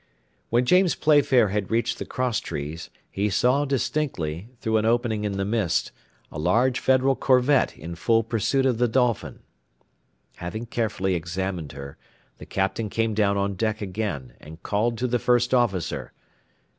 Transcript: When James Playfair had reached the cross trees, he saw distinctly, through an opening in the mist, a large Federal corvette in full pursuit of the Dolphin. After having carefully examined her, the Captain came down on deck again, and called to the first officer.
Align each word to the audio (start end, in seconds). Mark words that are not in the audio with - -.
When 0.49 0.65
James 0.65 0.95
Playfair 0.95 1.49
had 1.49 1.69
reached 1.69 1.99
the 1.99 2.07
cross 2.07 2.39
trees, 2.39 2.89
he 3.11 3.29
saw 3.29 3.65
distinctly, 3.65 4.49
through 4.59 4.77
an 4.77 4.85
opening 4.85 5.25
in 5.25 5.33
the 5.33 5.45
mist, 5.45 5.91
a 6.31 6.39
large 6.39 6.79
Federal 6.79 7.15
corvette 7.15 7.77
in 7.77 7.93
full 7.93 8.23
pursuit 8.23 8.65
of 8.65 8.79
the 8.79 8.87
Dolphin. 8.87 9.43
After 10.31 10.39
having 10.39 10.65
carefully 10.65 11.13
examined 11.13 11.73
her, 11.73 11.99
the 12.39 12.47
Captain 12.47 12.89
came 12.89 13.13
down 13.13 13.37
on 13.37 13.53
deck 13.53 13.79
again, 13.79 14.33
and 14.39 14.63
called 14.63 14.97
to 14.97 15.07
the 15.07 15.19
first 15.19 15.53
officer. 15.53 16.13